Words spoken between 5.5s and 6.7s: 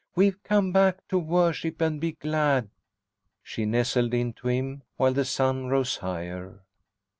rose higher.